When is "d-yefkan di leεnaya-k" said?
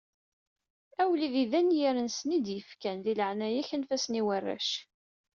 2.45-3.69